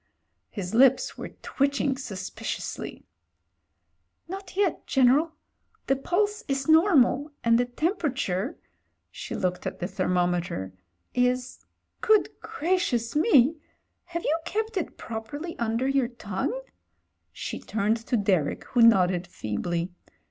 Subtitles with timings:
[0.49, 3.05] His lips were twitching suspiciously.
[4.27, 5.33] "Not yet, General.
[5.85, 8.57] The pulse is normal— and the temperature"—
[9.11, 10.73] she looked at the thermometer—
[11.29, 11.59] "is—
[12.11, 13.57] good gracious me!
[14.05, 16.59] have you kept it properly under your tongue?"
[17.31, 19.91] She turned to Derek, who nodded feebly.